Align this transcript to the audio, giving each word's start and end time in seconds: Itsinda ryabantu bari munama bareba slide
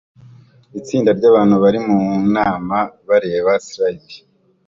Itsinda 0.79 1.09
ryabantu 1.17 1.55
bari 1.63 1.79
munama 1.87 2.77
bareba 3.07 3.51
slide 3.67 4.15